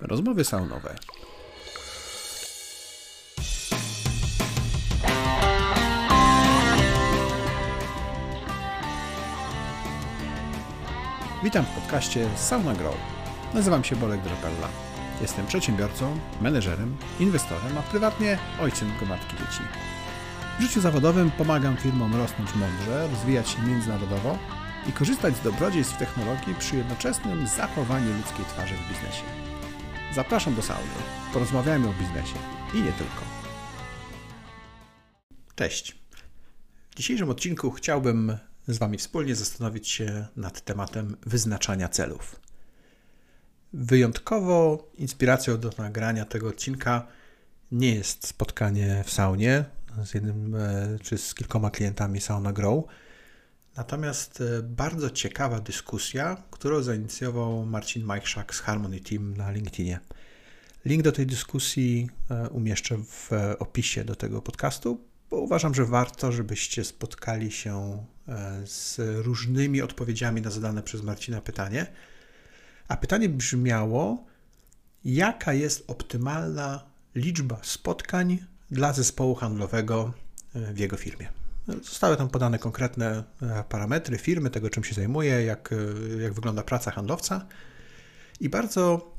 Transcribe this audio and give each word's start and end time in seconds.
Rozmowy 0.00 0.44
saunowe. 0.44 0.94
Witam 11.44 11.64
w 11.64 11.68
podcaście 11.68 12.28
Sauna 12.36 12.74
Grow. 12.74 12.94
Nazywam 13.54 13.84
się 13.84 13.96
Bolek 13.96 14.20
Drapella. 14.20 14.68
Jestem 15.20 15.46
przedsiębiorcą, 15.46 16.18
menedżerem, 16.40 16.96
inwestorem, 17.20 17.78
a 17.78 17.82
prywatnie 17.82 18.38
ojcem 18.60 18.92
gromadki 18.98 19.36
dzieci. 19.36 19.62
W 20.58 20.62
życiu 20.62 20.80
zawodowym 20.80 21.30
pomagam 21.30 21.76
firmom 21.76 22.16
rosnąć 22.16 22.54
mądrze, 22.54 23.08
rozwijać 23.08 23.48
się 23.48 23.62
międzynarodowo 23.62 24.38
i 24.88 24.92
korzystać 24.92 25.36
z 25.36 25.40
dobrodziejstw 25.40 25.98
technologii 25.98 26.54
przy 26.58 26.76
jednoczesnym 26.76 27.46
zachowaniu 27.46 28.16
ludzkiej 28.16 28.44
twarzy 28.44 28.74
w 28.74 28.88
biznesie. 28.88 29.43
Zapraszam 30.14 30.54
do 30.54 30.62
sauny. 30.62 30.88
Porozmawiajmy 31.32 31.88
o 31.88 31.92
biznesie 31.92 32.34
i 32.74 32.76
nie 32.76 32.92
tylko. 32.92 33.22
Cześć. 35.54 35.96
W 36.90 36.94
dzisiejszym 36.96 37.30
odcinku 37.30 37.70
chciałbym 37.70 38.38
z 38.68 38.78
Wami 38.78 38.98
wspólnie 38.98 39.34
zastanowić 39.34 39.88
się 39.88 40.26
nad 40.36 40.60
tematem 40.60 41.16
wyznaczania 41.26 41.88
celów. 41.88 42.40
Wyjątkowo 43.72 44.88
inspiracją 44.94 45.58
do 45.58 45.70
nagrania 45.78 46.24
tego 46.24 46.48
odcinka 46.48 47.06
nie 47.72 47.94
jest 47.94 48.26
spotkanie 48.26 49.02
w 49.06 49.10
saunie 49.10 49.64
z 50.04 50.14
jednym 50.14 50.54
e, 50.54 50.98
czy 51.02 51.18
z 51.18 51.34
kilkoma 51.34 51.70
klientami 51.70 52.20
Sauna 52.20 52.52
Grow, 52.52 52.84
natomiast 53.76 54.40
e, 54.40 54.62
bardzo 54.62 55.10
ciekawa 55.10 55.60
dyskusja, 55.60 56.42
którą 56.50 56.82
zainicjował 56.82 57.66
Marcin 57.66 58.04
Majchrzak 58.04 58.54
z 58.54 58.60
Harmony 58.60 59.00
Team 59.00 59.36
na 59.36 59.50
LinkedInie. 59.50 60.00
Link 60.84 61.02
do 61.02 61.12
tej 61.12 61.26
dyskusji 61.26 62.08
e, 62.30 62.48
umieszczę 62.48 62.96
w 62.98 63.30
opisie 63.58 64.04
do 64.04 64.16
tego 64.16 64.42
podcastu, 64.42 65.00
bo 65.30 65.36
uważam, 65.36 65.74
że 65.74 65.84
warto, 65.84 66.32
żebyście 66.32 66.84
spotkali 66.84 67.52
się 67.52 68.04
z 68.64 69.00
różnymi 69.24 69.82
odpowiedziami 69.82 70.40
na 70.40 70.50
zadane 70.50 70.82
przez 70.82 71.02
Marcina 71.02 71.40
pytanie. 71.40 71.86
A 72.88 72.96
pytanie 72.96 73.28
brzmiało, 73.28 74.24
jaka 75.04 75.52
jest 75.52 75.84
optymalna 75.90 76.84
liczba 77.14 77.60
spotkań 77.62 78.38
dla 78.70 78.92
zespołu 78.92 79.34
handlowego 79.34 80.12
e, 80.54 80.72
w 80.72 80.78
jego 80.78 80.96
firmie. 80.96 81.43
Zostały 81.68 82.16
tam 82.16 82.28
podane 82.28 82.58
konkretne 82.58 83.24
e, 83.42 83.64
parametry 83.68 84.18
firmy, 84.18 84.50
tego 84.50 84.70
czym 84.70 84.84
się 84.84 84.94
zajmuje, 84.94 85.44
jak, 85.44 85.70
e, 85.72 86.22
jak 86.22 86.32
wygląda 86.32 86.62
praca 86.62 86.90
handlowca 86.90 87.46
i 88.40 88.48
bardzo 88.48 89.14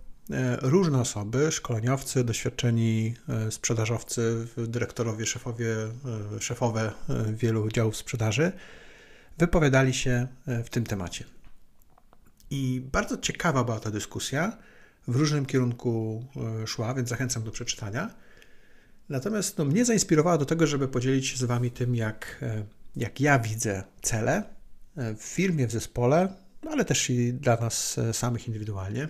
różne 0.61 1.01
osoby, 1.01 1.51
szkoleniowcy, 1.51 2.23
doświadczeni 2.23 3.13
sprzedażowcy, 3.49 4.47
dyrektorowie, 4.57 5.25
szefowie, 5.25 5.75
szefowe 6.39 6.91
wielu 7.33 7.69
działów 7.69 7.95
sprzedaży 7.95 8.51
wypowiadali 9.37 9.93
się 9.93 10.27
w 10.47 10.69
tym 10.69 10.83
temacie. 10.83 11.25
I 12.49 12.81
bardzo 12.91 13.17
ciekawa 13.17 13.63
była 13.63 13.79
ta 13.79 13.91
dyskusja, 13.91 14.57
w 15.07 15.15
różnym 15.15 15.45
kierunku 15.45 16.25
szła, 16.65 16.93
więc 16.93 17.09
zachęcam 17.09 17.43
do 17.43 17.51
przeczytania. 17.51 18.09
Natomiast 19.09 19.57
no, 19.57 19.65
mnie 19.65 19.85
zainspirowała 19.85 20.37
do 20.37 20.45
tego, 20.45 20.67
żeby 20.67 20.87
podzielić 20.87 21.27
się 21.27 21.37
z 21.37 21.43
Wami 21.43 21.71
tym, 21.71 21.95
jak, 21.95 22.37
e, 22.41 22.65
jak 22.95 23.21
ja 23.21 23.39
widzę 23.39 23.83
cele 24.01 24.43
e, 24.97 25.15
w 25.15 25.23
firmie, 25.23 25.67
w 25.67 25.71
zespole, 25.71 26.33
ale 26.69 26.85
też 26.85 27.09
i 27.09 27.33
dla 27.33 27.55
nas 27.55 27.97
e, 27.97 28.13
samych 28.13 28.47
indywidualnie 28.47 29.07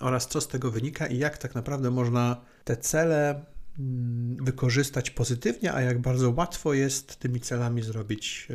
oraz 0.00 0.28
co 0.28 0.40
z 0.40 0.48
tego 0.48 0.70
wynika 0.70 1.06
i 1.06 1.18
jak 1.18 1.38
tak 1.38 1.54
naprawdę 1.54 1.90
można 1.90 2.40
te 2.64 2.76
cele 2.76 3.44
mm, 3.78 4.44
wykorzystać 4.44 5.10
pozytywnie, 5.10 5.72
a 5.72 5.80
jak 5.80 5.98
bardzo 5.98 6.30
łatwo 6.30 6.74
jest 6.74 7.16
tymi 7.16 7.40
celami 7.40 7.82
zrobić 7.82 8.48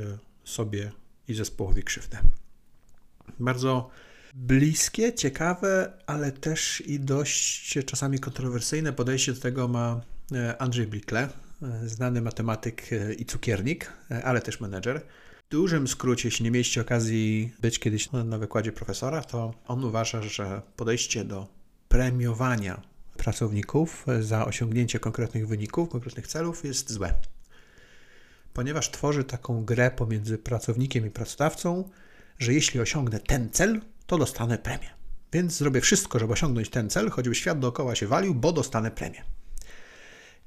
sobie 0.44 0.92
i 1.28 1.34
zespołowi 1.34 1.84
krzywdę. 1.84 2.18
Bardzo 3.40 3.90
bliskie, 4.34 5.14
ciekawe, 5.14 5.94
ale 6.06 6.32
też 6.32 6.84
i 6.86 7.00
dość 7.00 7.78
czasami 7.86 8.20
kontrowersyjne 8.20 8.94
podejście 8.94 9.34
do 9.34 9.42
tego 9.42 9.68
ma 9.68 10.02
Andrzej 10.60 10.88
Blikle, 10.88 11.30
e, 11.62 11.90
znany 11.90 12.22
matematyk 12.22 12.94
e, 12.94 13.14
i 13.14 13.26
cukiernik, 13.26 13.94
ale 14.24 14.42
też 14.42 14.60
menedżer. 14.60 15.02
W 15.48 15.52
dużym 15.52 15.88
skrócie, 15.88 16.28
jeśli 16.28 16.44
nie 16.44 16.52
mieliście 16.52 16.82
okazji 16.82 17.54
być 17.62 17.80
kiedyś 17.80 18.12
na 18.12 18.38
wykładzie 18.38 18.72
profesora, 18.72 19.22
to 19.22 19.54
on 19.68 19.84
uważa, 19.84 20.22
że 20.22 20.62
podejście 20.76 21.26
do 21.26 21.48
premiowania 21.88 22.82
pracowników 23.18 24.06
za 24.20 24.46
osiągnięcie 24.46 25.00
konkretnych 25.00 25.48
wyników, 25.48 25.90
konkretnych 25.90 26.28
celów 26.28 26.66
jest 26.66 26.92
złe. 26.92 27.14
Ponieważ 28.54 28.92
tworzy 28.92 29.24
taką 29.24 29.66
grę 29.66 29.92
pomiędzy 29.92 30.38
pracownikiem 30.38 31.08
i 31.08 31.10
pracodawcą, 31.10 31.90
że 32.40 32.54
jeśli 32.54 32.80
osiągnę 32.80 33.20
ten 33.20 33.50
cel, 33.50 33.82
to 34.08 34.18
dostanę 34.18 34.58
premię. 34.58 34.90
Więc 35.34 35.58
zrobię 35.58 35.82
wszystko, 35.82 36.20
żeby 36.20 36.34
osiągnąć 36.34 36.70
ten 36.70 36.90
cel, 36.90 37.10
choćby 37.10 37.36
świat 37.36 37.60
dookoła 37.60 37.96
się 37.96 38.08
walił, 38.08 38.36
bo 38.36 38.52
dostanę 38.52 38.92
premię. 38.92 39.24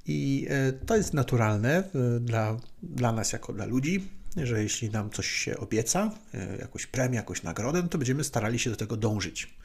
I 0.07 0.47
e, 0.49 0.73
to 0.73 0.95
jest 0.95 1.13
naturalne 1.13 1.77
e, 1.77 2.19
dla, 2.19 2.57
dla 2.83 3.11
nas, 3.11 3.33
jako 3.33 3.53
dla 3.53 3.65
ludzi, 3.65 4.09
że 4.43 4.63
jeśli 4.63 4.89
nam 4.89 5.09
coś 5.09 5.27
się 5.27 5.57
obieca, 5.57 6.11
e, 6.33 6.57
jakąś 6.57 6.85
premię, 6.85 7.15
jakąś 7.15 7.43
nagrodę, 7.43 7.81
no 7.81 7.87
to 7.87 7.97
będziemy 7.97 8.23
starali 8.23 8.59
się 8.59 8.69
do 8.69 8.75
tego 8.75 8.97
dążyć. 8.97 9.57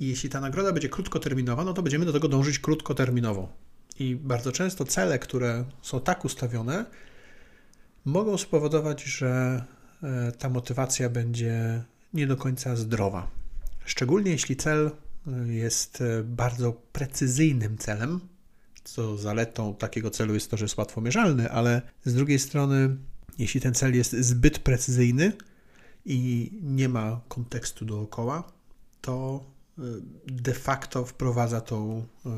I 0.00 0.08
jeśli 0.08 0.30
ta 0.30 0.40
nagroda 0.40 0.72
będzie 0.72 0.88
krótkoterminowa, 0.88 1.64
no 1.64 1.72
to 1.72 1.82
będziemy 1.82 2.04
do 2.04 2.12
tego 2.12 2.28
dążyć 2.28 2.58
krótkoterminowo. 2.58 3.52
I 3.98 4.16
bardzo 4.16 4.52
często 4.52 4.84
cele, 4.84 5.18
które 5.18 5.64
są 5.82 6.00
tak 6.00 6.24
ustawione, 6.24 6.84
mogą 8.04 8.38
spowodować, 8.38 9.02
że 9.02 9.64
ta 10.38 10.48
motywacja 10.48 11.08
będzie 11.10 11.82
nie 12.14 12.26
do 12.26 12.36
końca 12.36 12.76
zdrowa. 12.76 13.30
Szczególnie 13.84 14.30
jeśli 14.30 14.56
cel 14.56 14.90
jest 15.46 16.02
bardzo 16.24 16.72
precyzyjnym 16.72 17.78
celem, 17.78 18.20
co 18.86 19.16
zaletą 19.16 19.74
takiego 19.74 20.10
celu 20.10 20.34
jest 20.34 20.50
to, 20.50 20.56
że 20.56 20.64
jest 20.64 20.78
łatwo 20.78 21.00
mierzalny, 21.00 21.50
ale 21.50 21.82
z 22.04 22.14
drugiej 22.14 22.38
strony, 22.38 22.96
jeśli 23.38 23.60
ten 23.60 23.74
cel 23.74 23.94
jest 23.94 24.12
zbyt 24.12 24.58
precyzyjny 24.58 25.32
i 26.04 26.50
nie 26.62 26.88
ma 26.88 27.20
kontekstu 27.28 27.84
dookoła, 27.84 28.52
to 29.00 29.44
y, 29.78 29.82
de 30.26 30.54
facto 30.54 31.04
wprowadza 31.04 31.60
tą 31.60 32.06
y, 32.26 32.28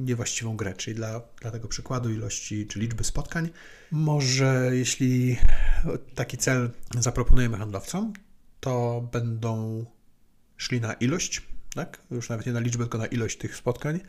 niewłaściwą 0.00 0.56
grę, 0.56 0.74
czyli 0.74 0.96
dla, 0.96 1.20
dla 1.40 1.50
tego 1.50 1.68
przykładu 1.68 2.10
ilości 2.10 2.66
czy 2.66 2.80
liczby 2.80 3.04
spotkań. 3.04 3.48
Może 3.90 4.70
jeśli 4.72 5.36
taki 6.14 6.36
cel 6.36 6.70
zaproponujemy 6.98 7.56
handlowcom, 7.56 8.12
to 8.60 9.08
będą 9.12 9.84
szli 10.56 10.80
na 10.80 10.92
ilość, 10.92 11.42
tak? 11.74 12.02
już 12.10 12.28
nawet 12.28 12.46
nie 12.46 12.52
na 12.52 12.60
liczbę, 12.60 12.84
tylko 12.84 12.98
na 12.98 13.06
ilość 13.06 13.38
tych 13.38 13.56
spotkań, 13.56 14.00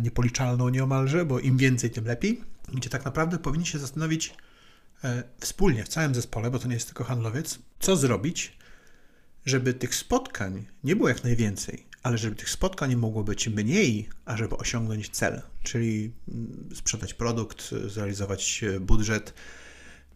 niepoliczalną 0.00 0.68
nieomalże, 0.68 1.24
bo 1.24 1.40
im 1.40 1.56
więcej, 1.56 1.90
tym 1.90 2.04
lepiej, 2.04 2.40
gdzie 2.74 2.90
tak 2.90 3.04
naprawdę 3.04 3.38
powinni 3.38 3.66
się 3.66 3.78
zastanowić 3.78 4.34
e, 5.04 5.22
wspólnie 5.40 5.84
w 5.84 5.88
całym 5.88 6.14
zespole, 6.14 6.50
bo 6.50 6.58
to 6.58 6.68
nie 6.68 6.74
jest 6.74 6.86
tylko 6.86 7.04
handlowiec, 7.04 7.58
co 7.80 7.96
zrobić, 7.96 8.58
żeby 9.46 9.74
tych 9.74 9.94
spotkań 9.94 10.66
nie 10.84 10.96
było 10.96 11.08
jak 11.08 11.24
najwięcej, 11.24 11.86
ale 12.02 12.18
żeby 12.18 12.36
tych 12.36 12.50
spotkań 12.50 12.96
mogło 12.96 13.24
być 13.24 13.48
mniej, 13.48 14.08
a 14.24 14.36
żeby 14.36 14.56
osiągnąć 14.56 15.08
cel, 15.08 15.42
czyli 15.62 16.12
mm, 16.28 16.68
sprzedać 16.74 17.14
produkt, 17.14 17.70
zrealizować 17.86 18.64
budżet, 18.80 19.34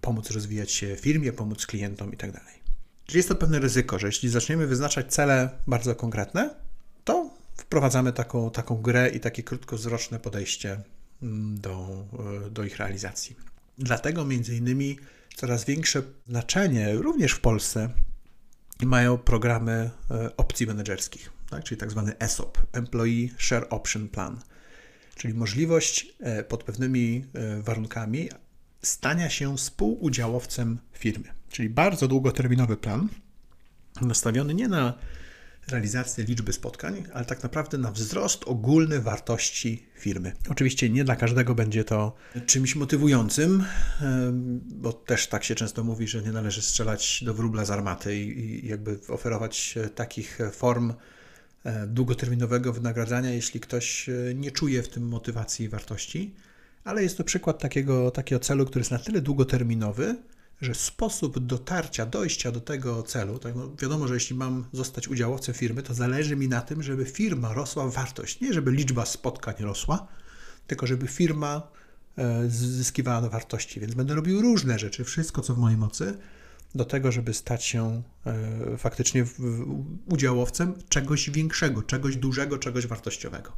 pomóc 0.01 0.31
rozwijać 0.31 0.73
się 0.73 0.97
firmie, 0.97 1.33
pomóc 1.33 1.67
klientom 1.67 2.11
itd. 2.11 2.33
Tak 2.33 2.59
czyli 3.09 3.17
jest 3.17 3.29
to 3.29 3.35
pewne 3.35 3.59
ryzyko, 3.59 3.99
że 3.99 4.07
jeśli 4.07 4.29
zaczniemy 4.29 4.67
wyznaczać 4.67 5.15
cele 5.15 5.51
bardzo 5.67 5.95
konkretne, 5.95 6.55
wprowadzamy 7.69 8.13
taką, 8.13 8.51
taką 8.51 8.77
grę 8.77 9.09
i 9.09 9.21
takie 9.21 9.43
krótkowzroczne 9.43 10.21
podejście 10.21 10.81
mm, 11.23 11.61
do, 11.61 12.05
e, 12.47 12.51
do 12.51 12.65
ich 12.65 12.77
realizacji. 12.77 13.37
Dlatego 13.79 14.25
między 14.25 14.57
innymi 14.57 14.99
coraz 15.37 15.65
większe 15.65 16.03
znaczenie 16.27 16.93
również 16.95 17.33
w 17.33 17.41
Polsce 17.41 17.89
mają 18.83 19.19
programy 19.19 19.91
e, 20.11 20.37
opcji 20.37 20.67
menedżerskich, 20.67 21.33
tak? 21.51 21.65
czyli 21.65 21.81
tak 21.81 21.91
zwany 21.91 22.19
ESOP, 22.19 22.59
Employee 22.73 23.31
Share 23.39 23.67
Option 23.71 24.09
Plan, 24.09 24.41
czyli 25.15 25.35
możliwość 25.35 26.15
e, 26.21 26.45
pod 26.45 26.65
pewnymi 26.65 27.25
warunkami 27.61 28.29
stania 28.83 29.31
się 29.31 29.57
współudziałowcem 29.57 30.79
firmy, 30.93 31.29
czyli 31.51 31.71
bardzo 31.71 32.09
długoterminowy 32.09 32.77
plan, 32.77 33.09
nastawiony 34.01 34.55
nie 34.55 34.69
na 34.69 34.95
realizację 35.71 36.25
liczby 36.25 36.53
spotkań, 36.53 37.05
ale 37.13 37.25
tak 37.25 37.43
naprawdę 37.43 37.79
na 37.79 37.93
wzrost 37.93 38.45
ogólny 38.47 39.01
wartości 39.01 39.87
firmy. 39.99 40.33
Oczywiście 40.49 40.91
nie 40.91 41.05
dla 41.05 41.17
każdego 41.17 41.55
będzie 41.55 41.85
to 41.85 42.15
czymś 42.47 42.77
motywującym, 42.77 43.65
bo 44.65 44.93
też 44.93 45.27
tak 45.27 45.45
się 45.45 45.55
często 45.55 45.85
mówi, 45.85 46.09
że 46.09 46.23
nie 46.23 46.33
należy 46.33 46.63
strzelać 46.63 47.25
do 47.25 47.35
wróbla 47.35 47.65
z 47.65 47.71
armaty 47.71 48.17
i 48.17 48.69
jakby 48.69 48.99
oferować 49.09 49.75
takich 49.95 50.39
form 50.53 50.93
długoterminowego 51.87 52.73
wynagradzania, 52.73 53.31
jeśli 53.31 53.61
ktoś 53.61 54.11
nie 54.35 54.51
czuje 54.51 54.83
w 54.83 54.89
tym 54.89 55.09
motywacji 55.09 55.67
i 55.67 55.69
wartości, 55.69 56.35
ale 56.85 57.03
jest 57.03 57.17
to 57.17 57.25
przykład 57.25 57.59
takiego, 57.59 58.11
takiego 58.11 58.41
celu, 58.41 58.67
który 58.67 58.81
jest 58.81 58.91
na 58.91 58.99
tyle 58.99 59.21
długoterminowy, 59.21 60.17
że 60.61 60.75
sposób 60.75 61.39
dotarcia, 61.39 62.07
dojścia 62.07 62.53
do 62.53 62.61
tego 62.61 63.03
celu, 63.03 63.39
tak 63.39 63.55
no 63.55 63.71
wiadomo, 63.83 64.09
że 64.09 64.15
jeśli 64.15 64.37
mam 64.37 64.65
zostać 64.73 65.09
udziałowcem 65.09 65.55
firmy, 65.55 65.83
to 65.83 65.95
zależy 65.95 66.37
mi 66.37 66.49
na 66.49 66.61
tym, 66.61 66.83
żeby 66.83 67.05
firma 67.05 67.53
rosła 67.53 67.87
w 67.87 67.95
wartość. 67.95 68.41
Nie 68.41 68.53
żeby 68.53 68.71
liczba 68.71 69.07
spotkań 69.07 69.55
rosła, 69.59 70.07
tylko 70.67 70.87
żeby 70.87 71.07
firma 71.07 71.63
e, 72.19 72.51
zyskiwała 72.51 73.21
na 73.21 73.29
wartości. 73.29 73.81
Więc 73.81 73.95
będę 73.95 74.15
robił 74.15 74.43
różne 74.43 74.79
rzeczy, 74.79 75.05
wszystko 75.05 75.43
co 75.43 75.55
w 75.55 75.59
mojej 75.59 75.79
mocy, 75.79 76.19
do 76.75 76.85
tego, 76.85 77.13
żeby 77.13 77.35
stać 77.35 77.65
się 77.65 78.03
e, 78.27 78.77
faktycznie 78.79 79.25
udziałowcem 80.07 80.75
czegoś 80.89 81.31
większego, 81.31 81.83
czegoś 81.83 82.17
dużego, 82.17 82.59
czegoś 82.59 82.87
wartościowego. 82.87 83.53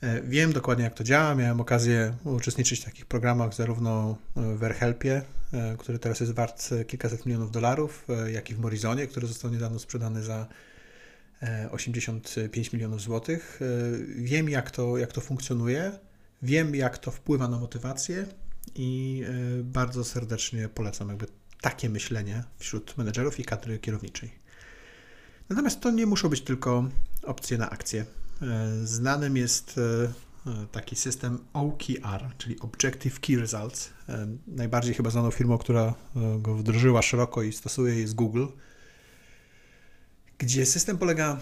E, 0.00 0.22
wiem 0.22 0.52
dokładnie, 0.52 0.84
jak 0.84 0.94
to 0.94 1.04
działa. 1.04 1.34
Miałem 1.34 1.60
okazję 1.60 2.14
uczestniczyć 2.24 2.80
w 2.80 2.84
takich 2.84 3.06
programach 3.06 3.54
zarówno 3.54 4.16
w 4.36 4.64
AirHelpie, 4.64 5.22
e, 5.52 5.76
który 5.78 5.98
teraz 5.98 6.20
jest 6.20 6.32
wart 6.32 6.70
kilkaset 6.86 7.26
milionów 7.26 7.50
dolarów, 7.50 8.06
e, 8.08 8.32
jak 8.32 8.50
i 8.50 8.54
w 8.54 8.58
Morizonie, 8.58 9.06
który 9.06 9.26
został 9.26 9.50
niedawno 9.50 9.78
sprzedany 9.78 10.22
za 10.22 10.46
85 11.70 12.72
milionów 12.72 13.00
złotych. 13.00 13.60
Wiem, 14.16 14.48
jak 14.48 14.70
to, 14.70 14.98
jak 14.98 15.12
to 15.12 15.20
funkcjonuje, 15.20 15.92
wiem, 16.42 16.74
jak 16.74 16.98
to 16.98 17.10
wpływa 17.10 17.48
na 17.48 17.58
motywację 17.58 18.26
i 18.74 19.22
bardzo 19.64 20.04
serdecznie 20.04 20.68
polecam 20.68 21.08
jakby 21.08 21.26
takie 21.60 21.90
myślenie 21.90 22.44
wśród 22.58 22.98
menedżerów 22.98 23.40
i 23.40 23.44
kadry 23.44 23.78
kierowniczej. 23.78 24.30
Natomiast 25.48 25.80
to 25.80 25.90
nie 25.90 26.06
muszą 26.06 26.28
być 26.28 26.40
tylko 26.40 26.84
opcje 27.22 27.58
na 27.58 27.70
akcje. 27.70 28.04
E, 28.42 28.86
znanym 28.86 29.36
jest 29.36 29.78
e, 29.78 30.12
e, 30.50 30.66
taki 30.72 30.96
system 30.96 31.38
OKR, 31.52 32.36
czyli 32.38 32.60
Objective 32.60 33.20
Key 33.20 33.36
Results. 33.36 33.90
Najbardziej 34.46 34.94
chyba 34.94 35.10
znaną 35.10 35.30
firmą, 35.30 35.58
która 35.58 35.94
go 36.38 36.54
wdrożyła 36.54 37.02
szeroko 37.02 37.42
i 37.42 37.52
stosuje 37.52 38.00
jest 38.00 38.14
Google, 38.14 38.46
gdzie 40.38 40.66
system 40.66 40.98
polega 40.98 41.40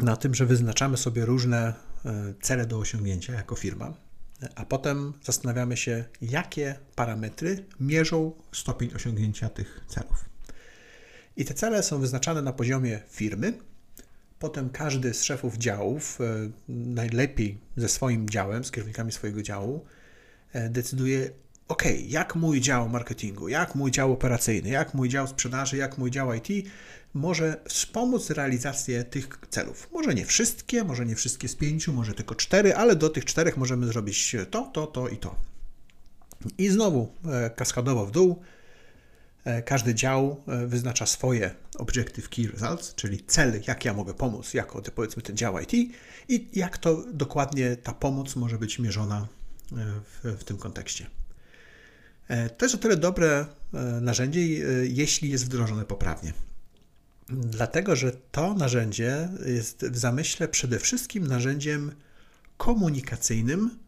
na 0.00 0.16
tym, 0.16 0.34
że 0.34 0.46
wyznaczamy 0.46 0.96
sobie 0.96 1.24
różne 1.24 1.74
cele 2.42 2.66
do 2.66 2.78
osiągnięcia 2.78 3.32
jako 3.32 3.56
firma, 3.56 3.94
a 4.54 4.64
potem 4.64 5.12
zastanawiamy 5.24 5.76
się, 5.76 6.04
jakie 6.22 6.78
parametry 6.94 7.64
mierzą 7.80 8.32
stopień 8.52 8.90
osiągnięcia 8.94 9.48
tych 9.48 9.80
celów. 9.88 10.24
I 11.36 11.44
te 11.44 11.54
cele 11.54 11.82
są 11.82 11.98
wyznaczane 12.00 12.42
na 12.42 12.52
poziomie 12.52 13.00
firmy, 13.10 13.58
Potem 14.38 14.70
każdy 14.70 15.14
z 15.14 15.22
szefów 15.22 15.56
działów, 15.56 16.20
e, 16.20 16.50
najlepiej 16.68 17.58
ze 17.76 17.88
swoim 17.88 18.28
działem, 18.30 18.64
z 18.64 18.70
kierownikami 18.70 19.12
swojego 19.12 19.42
działu, 19.42 19.84
e, 20.52 20.68
decyduje, 20.68 21.30
ok, 21.68 21.82
jak 22.06 22.34
mój 22.34 22.60
dział 22.60 22.88
marketingu, 22.88 23.48
jak 23.48 23.74
mój 23.74 23.90
dział 23.90 24.12
operacyjny, 24.12 24.68
jak 24.68 24.94
mój 24.94 25.08
dział 25.08 25.26
sprzedaży, 25.26 25.76
jak 25.76 25.98
mój 25.98 26.10
dział 26.10 26.34
IT 26.34 26.48
może 27.16 27.60
wspomóc 27.68 28.30
realizację 28.30 29.04
tych 29.04 29.28
celów. 29.50 29.88
Może 29.92 30.14
nie 30.14 30.26
wszystkie, 30.26 30.84
może 30.84 31.06
nie 31.06 31.16
wszystkie 31.16 31.48
z 31.48 31.56
pięciu, 31.56 31.92
może 31.92 32.14
tylko 32.14 32.34
cztery, 32.34 32.74
ale 32.74 32.96
do 32.96 33.10
tych 33.10 33.24
czterech 33.24 33.56
możemy 33.56 33.86
zrobić 33.86 34.36
to, 34.50 34.70
to, 34.72 34.86
to 34.86 35.08
i 35.08 35.16
to. 35.16 35.36
I 36.58 36.68
znowu 36.68 37.08
e, 37.24 37.50
kaskadowo 37.50 38.06
w 38.06 38.10
dół 38.10 38.42
każdy 39.64 39.94
dział 39.94 40.42
e, 40.48 40.66
wyznacza 40.66 41.06
swoje 41.06 41.54
Objective 41.78 42.28
Key 42.28 42.48
Results, 42.48 42.94
czyli 42.94 43.24
cele, 43.26 43.60
jak 43.68 43.84
ja 43.84 43.94
mogę 43.94 44.14
pomóc, 44.14 44.54
jako 44.54 44.82
powiedzmy 44.94 45.22
ten 45.22 45.36
dział 45.36 45.58
IT 45.60 45.72
i 46.28 46.48
jak 46.52 46.78
to 46.78 47.04
dokładnie 47.12 47.76
ta 47.76 47.92
pomoc 47.92 48.36
może 48.36 48.58
być 48.58 48.78
mierzona 48.78 49.26
e, 49.72 49.76
w, 50.02 50.40
w 50.40 50.44
tym 50.44 50.56
kontekście. 50.56 51.06
To 52.58 52.64
jest 52.64 52.74
o 52.74 52.78
tyle 52.78 52.96
dobre 52.96 53.46
narzędzie, 54.00 54.40
jeśli 54.82 55.30
jest 55.30 55.46
wdrożone 55.46 55.84
poprawnie. 55.84 56.32
Dlatego, 57.28 57.96
że 57.96 58.12
to 58.12 58.54
narzędzie 58.54 59.28
jest 59.46 59.84
w 59.84 59.98
zamyśle 59.98 60.48
przede 60.48 60.78
wszystkim 60.78 61.26
narzędziem 61.26 61.92
komunikacyjnym, 62.56 63.78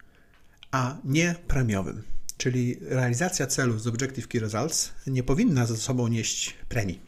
a 0.70 0.96
nie 1.04 1.34
premiowym 1.49 2.02
czyli 2.38 2.79
realizacja 2.81 3.46
celu 3.46 3.79
z 3.79 3.87
Objective 3.87 4.29
Key 4.29 4.40
Results, 4.40 4.93
nie 5.06 5.23
powinna 5.23 5.67
ze 5.67 5.76
sobą 5.76 6.08
nieść 6.08 6.55
premii. 6.69 7.00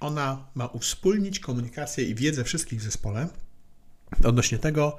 Ona 0.00 0.46
ma 0.54 0.66
uwspólnić 0.66 1.40
komunikację 1.40 2.04
i 2.04 2.14
wiedzę 2.14 2.44
wszystkich 2.44 2.80
w 2.80 2.82
zespole 2.82 3.28
odnośnie 4.24 4.58
tego, 4.58 4.98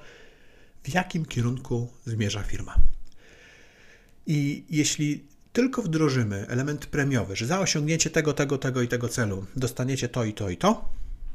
w 0.84 0.94
jakim 0.94 1.26
kierunku 1.26 1.90
zmierza 2.06 2.44
firma. 2.44 2.76
I 4.28 4.64
jeśli 4.70 5.24
tylko 5.54 5.82
wdrożymy 5.82 6.48
element 6.48 6.86
premiowy, 6.86 7.36
że 7.36 7.46
za 7.46 7.60
osiągnięcie 7.60 8.10
tego, 8.10 8.34
tego, 8.34 8.58
tego 8.58 8.82
i 8.82 8.88
tego 8.88 9.10
celu 9.10 9.46
dostaniecie 9.56 10.10
to 10.10 10.24
i 10.26 10.34
to 10.34 10.50
i 10.50 10.58
to, 10.58 10.90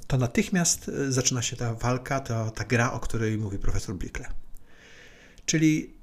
to 0.06 0.18
natychmiast 0.18 0.88
e, 0.88 1.12
zaczyna 1.12 1.42
się 1.42 1.56
ta 1.56 1.74
walka, 1.74 2.20
ta, 2.20 2.50
ta 2.50 2.64
gra, 2.64 2.92
o 2.92 3.00
której 3.00 3.38
mówi 3.38 3.58
profesor 3.58 3.96
Blickle. 3.96 4.26
Czyli 5.46 5.95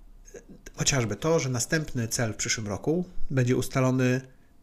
Chociażby 0.75 1.15
to, 1.15 1.39
że 1.39 1.50
następny 1.50 2.07
cel 2.07 2.33
w 2.33 2.38
przyszłym 2.38 2.68
roku 2.68 3.06
będzie 3.30 3.57
ustalony 3.57 4.21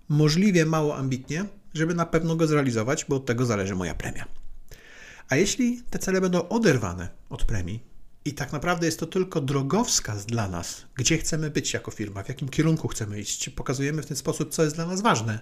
możliwie 0.08 0.66
mało 0.66 0.96
ambitnie, 0.96 1.44
żeby 1.74 1.94
na 1.94 2.06
pewno 2.06 2.36
go 2.36 2.46
zrealizować, 2.46 3.04
bo 3.08 3.16
od 3.16 3.26
tego 3.26 3.46
zależy 3.46 3.74
moja 3.74 3.94
premia. 3.94 4.24
A 5.28 5.36
jeśli 5.36 5.82
te 5.90 5.98
cele 5.98 6.20
będą 6.20 6.48
oderwane 6.48 7.08
od 7.28 7.44
premii 7.44 7.82
i 8.24 8.34
tak 8.34 8.52
naprawdę 8.52 8.86
jest 8.86 9.00
to 9.00 9.06
tylko 9.06 9.40
drogowskaz 9.40 10.26
dla 10.26 10.48
nas, 10.48 10.84
gdzie 10.94 11.18
chcemy 11.18 11.50
być 11.50 11.72
jako 11.72 11.90
firma, 11.90 12.22
w 12.22 12.28
jakim 12.28 12.48
kierunku 12.48 12.88
chcemy 12.88 13.20
iść, 13.20 13.48
pokazujemy 13.48 14.02
w 14.02 14.06
ten 14.06 14.16
sposób, 14.16 14.50
co 14.50 14.62
jest 14.62 14.76
dla 14.76 14.86
nas 14.86 15.00
ważne, 15.00 15.40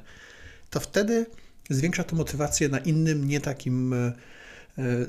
to 0.70 0.80
wtedy 0.80 1.26
zwiększa 1.70 2.04
to 2.04 2.16
motywację 2.16 2.68
na 2.68 2.78
innym, 2.78 3.28
nie 3.28 3.40
takim 3.40 3.92
e, 3.92 4.12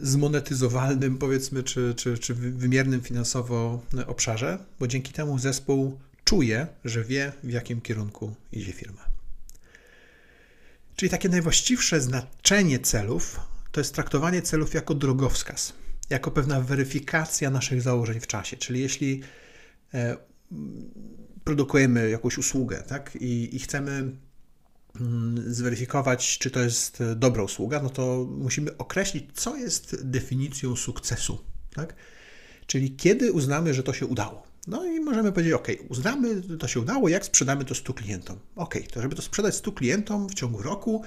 zmonetyzowalnym, 0.01 1.17
powiedzmy, 1.17 1.63
czy, 1.63 1.93
czy, 1.97 2.17
czy 2.17 2.33
wymiernym 2.33 3.01
finansowo 3.01 3.81
obszarze, 4.07 4.57
bo 4.79 4.87
dzięki 4.87 5.13
temu 5.13 5.39
zespół 5.39 5.99
czuje, 6.23 6.67
że 6.85 7.03
wie, 7.03 7.31
w 7.43 7.51
jakim 7.51 7.81
kierunku 7.81 8.35
idzie 8.51 8.71
firma. 8.73 9.05
Czyli 10.95 11.09
takie 11.09 11.29
najwłaściwsze 11.29 12.01
znaczenie 12.01 12.79
celów 12.79 13.39
to 13.71 13.79
jest 13.79 13.93
traktowanie 13.93 14.41
celów 14.41 14.73
jako 14.73 14.95
drogowskaz, 14.95 15.73
jako 16.09 16.31
pewna 16.31 16.61
weryfikacja 16.61 17.49
naszych 17.49 17.81
założeń 17.81 18.19
w 18.19 18.27
czasie. 18.27 18.57
Czyli 18.57 18.79
jeśli 18.79 19.21
e, 19.93 20.17
produkujemy 21.43 22.09
jakąś 22.09 22.37
usługę 22.37 22.83
tak, 22.87 23.15
i, 23.15 23.55
i 23.55 23.59
chcemy 23.59 24.11
zweryfikować, 25.47 26.37
czy 26.37 26.51
to 26.51 26.59
jest 26.59 27.01
e, 27.01 27.15
dobra 27.15 27.43
usługa, 27.43 27.81
no 27.83 27.89
to 27.89 28.27
musimy 28.29 28.77
określić, 28.77 29.25
co 29.33 29.55
jest 29.55 30.09
definicją 30.09 30.75
sukcesu. 30.75 31.39
Tak? 31.73 31.95
Czyli 32.67 32.95
kiedy 32.95 33.31
uznamy, 33.31 33.73
że 33.73 33.83
to 33.83 33.93
się 33.93 34.05
udało. 34.05 34.43
No 34.67 34.85
i 34.85 34.99
możemy 34.99 35.31
powiedzieć, 35.31 35.53
OK, 35.53 35.67
uznamy, 35.89 36.41
to 36.59 36.67
się 36.67 36.79
udało, 36.79 37.09
jak 37.09 37.25
sprzedamy 37.25 37.65
to 37.65 37.75
100 37.75 37.93
klientom. 37.93 38.39
OK, 38.55 38.75
to 38.91 39.01
żeby 39.01 39.15
to 39.15 39.21
sprzedać 39.21 39.55
100 39.55 39.71
klientom 39.71 40.29
w 40.29 40.33
ciągu 40.33 40.61
roku, 40.61 41.03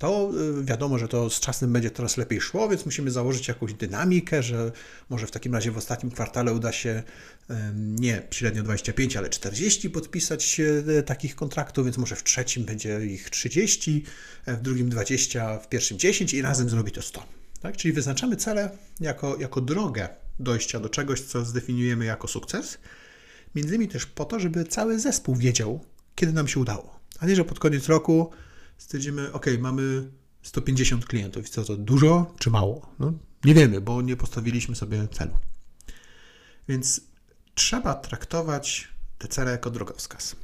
to 0.00 0.30
y, 0.60 0.64
wiadomo, 0.64 0.98
że 0.98 1.08
to 1.08 1.30
z 1.30 1.40
czasem 1.40 1.72
będzie 1.72 1.90
coraz 1.90 2.16
lepiej 2.16 2.40
szło, 2.40 2.68
więc 2.68 2.84
musimy 2.84 3.10
założyć 3.10 3.48
jakąś 3.48 3.74
dynamikę, 3.74 4.42
że 4.42 4.72
może 5.10 5.26
w 5.26 5.30
takim 5.30 5.54
razie 5.54 5.70
w 5.70 5.76
ostatnim 5.76 6.12
kwartale 6.12 6.52
uda 6.52 6.72
się 6.72 7.02
nie 7.74 8.22
średnio 8.30 8.62
25, 8.62 9.16
ale 9.16 9.28
40 9.28 9.90
podpisać 9.90 10.60
e, 10.60 11.02
takich 11.02 11.36
kontraktów, 11.36 11.84
więc 11.84 11.98
może 11.98 12.16
w 12.16 12.24
trzecim 12.24 12.64
będzie 12.64 13.06
ich 13.06 13.30
30, 13.30 14.04
e, 14.46 14.56
w 14.56 14.62
drugim 14.62 14.88
20, 14.88 15.58
w 15.58 15.68
pierwszym 15.68 15.98
10 15.98 16.34
i 16.34 16.42
razem 16.42 16.68
zrobi 16.68 16.92
to 16.92 17.02
100. 17.02 17.26
Tak? 17.60 17.76
Czyli 17.76 17.94
wyznaczamy 17.94 18.36
cele 18.36 18.70
jako, 19.00 19.36
jako 19.40 19.60
drogę 19.60 20.08
dojścia 20.38 20.80
do 20.80 20.88
czegoś, 20.88 21.20
co 21.20 21.44
zdefiniujemy 21.44 22.04
jako 22.04 22.28
sukces, 22.28 22.78
między 23.54 23.74
innymi 23.74 23.88
też 23.88 24.06
po 24.06 24.24
to, 24.24 24.40
żeby 24.40 24.64
cały 24.64 24.98
zespół 24.98 25.36
wiedział, 25.36 25.84
kiedy 26.14 26.32
nam 26.32 26.48
się 26.48 26.60
udało. 26.60 27.00
A 27.18 27.26
nie, 27.26 27.36
że 27.36 27.44
pod 27.44 27.58
koniec 27.58 27.86
roku 27.86 28.30
stwierdzimy, 28.80 29.32
ok, 29.32 29.46
mamy 29.58 30.10
150 30.42 31.06
klientów. 31.06 31.48
Co 31.48 31.64
to 31.64 31.76
dużo 31.76 32.34
czy 32.38 32.50
mało? 32.50 32.94
No, 32.98 33.12
nie 33.44 33.54
wiemy, 33.54 33.80
bo 33.80 34.02
nie 34.02 34.16
postawiliśmy 34.16 34.76
sobie 34.76 35.08
celu. 35.08 35.38
Więc 36.68 37.00
trzeba 37.54 37.94
traktować 37.94 38.88
te 39.18 39.28
cele 39.28 39.50
jako 39.50 39.70
drogowskaz. 39.70 40.36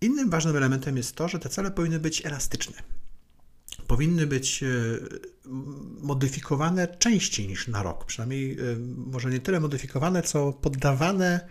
Innym 0.00 0.30
ważnym 0.30 0.56
elementem 0.56 0.96
jest 0.96 1.16
to, 1.16 1.28
że 1.28 1.38
te 1.38 1.48
cele 1.48 1.70
powinny 1.70 1.98
być 1.98 2.26
elastyczne. 2.26 2.82
Powinny 3.86 4.26
być 4.26 4.62
e, 4.62 4.66
modyfikowane 6.00 6.88
częściej 6.98 7.48
niż 7.48 7.68
na 7.68 7.82
rok. 7.82 8.04
Przynajmniej 8.04 8.52
e, 8.52 8.56
może 8.96 9.30
nie 9.30 9.40
tyle 9.40 9.60
modyfikowane, 9.60 10.22
co 10.22 10.52
poddawane 10.52 11.48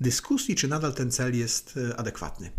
dyskusji, 0.00 0.54
czy 0.54 0.68
nadal 0.68 0.94
ten 0.94 1.10
cel 1.10 1.38
jest 1.38 1.78
e, 1.90 1.96
adekwatny. 1.96 2.50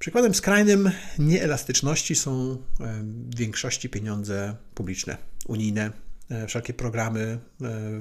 Przykładem 0.00 0.34
skrajnym 0.34 0.90
nieelastyczności 1.18 2.14
są 2.14 2.56
w 3.30 3.36
większości 3.36 3.88
pieniądze 3.88 4.56
publiczne, 4.74 5.16
unijne, 5.46 5.90
wszelkie 6.46 6.74
programy, 6.74 7.38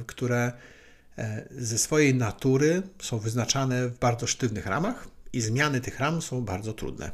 które 0.07 0.51
ze 1.51 1.77
swojej 1.77 2.15
natury 2.15 2.81
są 3.01 3.19
wyznaczane 3.19 3.87
w 3.87 3.99
bardzo 3.99 4.27
sztywnych 4.27 4.65
ramach 4.65 5.07
i 5.33 5.41
zmiany 5.41 5.81
tych 5.81 5.99
ram 5.99 6.21
są 6.21 6.41
bardzo 6.41 6.73
trudne. 6.73 7.11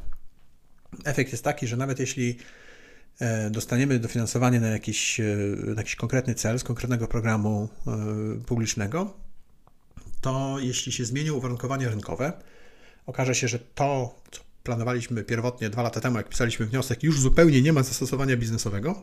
Efekt 1.04 1.32
jest 1.32 1.44
taki, 1.44 1.66
że 1.66 1.76
nawet 1.76 1.98
jeśli 1.98 2.38
E, 3.20 3.50
dostaniemy 3.50 3.98
dofinansowanie 3.98 4.60
na 4.60 4.68
jakiś, 4.68 5.20
e, 5.20 5.24
na 5.64 5.80
jakiś 5.80 5.96
konkretny 5.96 6.34
cel 6.34 6.58
z 6.58 6.64
konkretnego 6.64 7.08
programu 7.08 7.68
e, 7.86 8.44
publicznego, 8.46 9.14
to 10.20 10.56
jeśli 10.60 10.92
się 10.92 11.04
zmienią 11.04 11.34
uwarunkowania 11.34 11.88
rynkowe, 11.88 12.32
okaże 13.06 13.34
się, 13.34 13.48
że 13.48 13.58
to, 13.58 14.20
co 14.30 14.40
planowaliśmy 14.66 15.24
pierwotnie 15.24 15.70
dwa 15.70 15.82
lata 15.82 16.00
temu, 16.00 16.16
jak 16.16 16.28
pisaliśmy 16.28 16.66
wniosek, 16.66 17.02
już 17.02 17.20
zupełnie 17.20 17.62
nie 17.62 17.72
ma 17.72 17.82
zastosowania 17.82 18.36
biznesowego, 18.36 19.02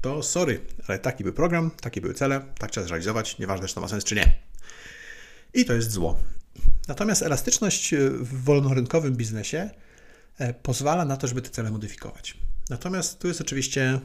to 0.00 0.22
sorry, 0.22 0.60
ale 0.88 0.98
taki 0.98 1.24
był 1.24 1.32
program, 1.32 1.70
takie 1.80 2.00
były 2.00 2.14
cele, 2.14 2.44
tak 2.58 2.70
trzeba 2.70 2.86
zrealizować, 2.86 3.38
nieważne, 3.38 3.68
czy 3.68 3.74
to 3.74 3.80
ma 3.80 3.88
sens, 3.88 4.04
czy 4.04 4.14
nie. 4.14 4.36
I 5.54 5.64
to 5.64 5.72
jest 5.72 5.90
zło. 5.90 6.18
Natomiast 6.88 7.22
elastyczność 7.22 7.94
w 8.20 8.44
wolnorynkowym 8.44 9.16
biznesie 9.16 9.70
pozwala 10.62 11.04
na 11.04 11.16
to, 11.16 11.26
żeby 11.26 11.42
te 11.42 11.50
cele 11.50 11.70
modyfikować. 11.70 12.36
Natomiast 12.70 13.18
tu 13.18 13.28
jest 13.28 13.40
oczywiście 13.40 14.00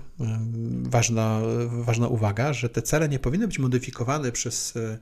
ważna, 0.81 1.41
ważna 1.67 2.07
uwaga, 2.07 2.53
że 2.53 2.69
te 2.69 2.81
cele 2.81 3.09
nie 3.09 3.19
powinny 3.19 3.47
być 3.47 3.59
modyfikowane 3.59 4.31
przez 4.31 4.75
e, 4.75 4.99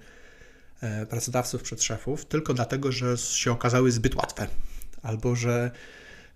e, 0.81 1.05
pracodawców, 1.05 1.63
przez 1.63 1.81
szefów, 1.81 2.25
tylko 2.25 2.53
dlatego, 2.53 2.91
że 2.91 3.17
się 3.17 3.51
okazały 3.51 3.91
zbyt 3.91 4.15
łatwe, 4.15 4.47
albo 5.07 5.35
że 5.35 5.71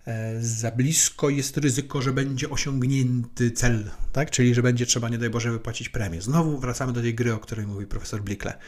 e, 0.06 0.40
za 0.40 0.70
blisko 0.70 1.30
jest 1.30 1.56
ryzyko, 1.56 2.02
że 2.02 2.12
będzie 2.12 2.50
osiągnięty 2.50 3.50
cel, 3.50 3.90
tak? 4.12 4.30
czyli 4.30 4.54
że 4.54 4.62
będzie 4.62 4.86
trzeba, 4.86 5.08
nie 5.08 5.18
daj 5.18 5.30
Boże, 5.30 5.50
wypłacić 5.50 5.88
premię. 5.88 6.22
Znowu 6.22 6.58
wracamy 6.58 6.92
do 6.92 7.00
tej 7.00 7.14
gry, 7.14 7.34
o 7.34 7.38
której 7.38 7.66
mówi 7.66 7.86
profesor 7.86 8.22
Blikle. 8.22 8.58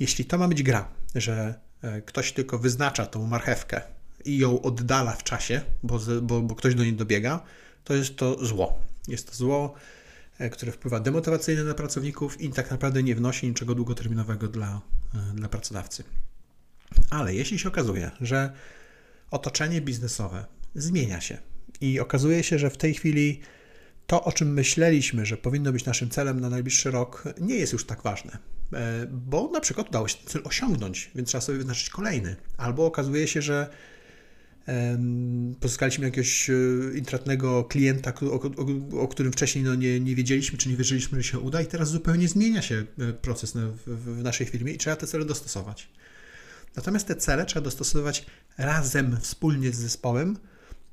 Jeśli 0.00 0.24
to 0.24 0.38
ma 0.38 0.48
być 0.48 0.62
gra, 0.62 0.88
że 1.14 1.54
ktoś 2.06 2.32
tylko 2.32 2.58
wyznacza 2.58 3.06
tą 3.06 3.26
marchewkę 3.26 3.80
i 4.24 4.38
ją 4.38 4.62
oddala 4.62 5.12
w 5.12 5.22
czasie, 5.22 5.60
bo, 5.82 6.00
bo, 6.22 6.40
bo 6.40 6.54
ktoś 6.54 6.74
do 6.74 6.84
niej 6.84 6.92
dobiega, 6.92 7.40
to 7.84 7.94
jest 7.94 8.16
to 8.16 8.44
zło. 8.44 8.80
Jest 9.08 9.30
to 9.30 9.34
zło, 9.34 9.74
e, 10.38 10.50
które 10.50 10.72
wpływa 10.72 11.00
demotywacyjnie 11.00 11.64
na 11.64 11.74
pracowników 11.74 12.40
i 12.40 12.50
tak 12.50 12.70
naprawdę 12.70 13.02
nie 13.02 13.14
wnosi 13.14 13.48
niczego 13.48 13.74
długoterminowego 13.74 14.48
dla, 14.48 14.80
e, 15.14 15.34
dla 15.34 15.48
pracodawcy. 15.48 16.04
Ale 17.10 17.34
jeśli 17.34 17.58
się 17.58 17.68
okazuje, 17.68 18.10
że 18.20 18.52
otoczenie 19.30 19.80
biznesowe 19.80 20.44
zmienia 20.74 21.20
się 21.20 21.38
i 21.80 22.00
okazuje 22.00 22.42
się, 22.42 22.58
że 22.58 22.70
w 22.70 22.76
tej 22.76 22.94
chwili 22.94 23.40
to, 24.06 24.24
o 24.24 24.32
czym 24.32 24.52
myśleliśmy, 24.52 25.26
że 25.26 25.36
powinno 25.36 25.72
być 25.72 25.84
naszym 25.84 26.10
celem 26.10 26.40
na 26.40 26.50
najbliższy 26.50 26.90
rok, 26.90 27.24
nie 27.40 27.56
jest 27.56 27.72
już 27.72 27.86
tak 27.86 28.02
ważne, 28.02 28.38
e, 28.72 29.06
bo 29.10 29.50
na 29.52 29.60
przykład 29.60 29.88
udało 29.88 30.08
się 30.08 30.16
ten 30.16 30.26
cel 30.26 30.42
osiągnąć, 30.44 31.10
więc 31.14 31.28
trzeba 31.28 31.40
sobie 31.40 31.58
wyznaczyć 31.58 31.90
kolejny. 31.90 32.36
Albo 32.56 32.86
okazuje 32.86 33.28
się, 33.28 33.42
że 33.42 33.70
Pozyskaliśmy 35.60 36.04
jakiegoś 36.04 36.50
e, 36.50 36.54
intratnego 36.94 37.64
klienta, 37.64 38.12
o, 38.30 38.42
o, 38.42 39.00
o, 39.00 39.08
którym 39.08 39.32
wcześniej 39.32 39.64
no, 39.64 39.74
nie, 39.74 40.00
nie 40.00 40.14
wiedzieliśmy, 40.14 40.58
czy 40.58 40.68
nie 40.68 40.76
wierzyliśmy, 40.76 41.22
że 41.22 41.28
się 41.28 41.38
uda, 41.38 41.62
i 41.62 41.66
teraz 41.66 41.90
zupełnie 41.90 42.28
zmienia 42.28 42.62
się 42.62 42.84
e, 42.98 43.12
proces 43.12 43.52
w, 43.52 44.18
w 44.18 44.22
naszej 44.22 44.46
firmie 44.46 44.72
i 44.72 44.78
trzeba 44.78 44.96
te 44.96 45.06
cele 45.06 45.24
dostosować. 45.24 45.88
Natomiast 46.76 47.06
te 47.06 47.16
cele 47.16 47.46
trzeba 47.46 47.64
dostosować 47.64 48.26
razem, 48.58 49.20
wspólnie 49.20 49.72
z 49.72 49.76
zespołem, 49.76 50.36